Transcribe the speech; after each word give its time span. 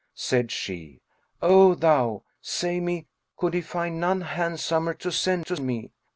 Said 0.15 0.51
she, 0.51 0.99
"O 1.43 1.75
thou! 1.75 2.23
say 2.41 2.79
me, 2.79 3.05
could 3.37 3.53
he 3.53 3.61
find 3.61 3.99
none 3.99 4.21
handsomer 4.21 4.95
to 4.95 5.11
send 5.11 5.45
to 5.45 5.61
me?" 5.61 5.91